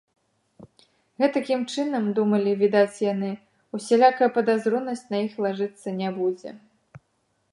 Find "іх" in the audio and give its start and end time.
5.29-5.33